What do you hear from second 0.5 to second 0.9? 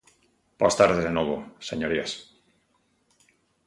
Boas